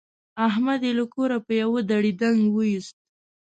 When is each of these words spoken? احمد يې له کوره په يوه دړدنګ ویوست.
احمد 0.47 0.81
يې 0.87 0.91
له 0.99 1.05
کوره 1.13 1.37
په 1.45 1.51
يوه 1.61 1.79
دړدنګ 1.89 2.39
ویوست. 2.55 2.95